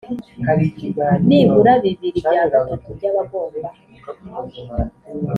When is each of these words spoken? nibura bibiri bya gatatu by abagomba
nibura 1.27 1.71
bibiri 1.83 2.19
bya 2.27 2.43
gatatu 2.51 2.87
by 2.97 3.03
abagomba 3.09 3.69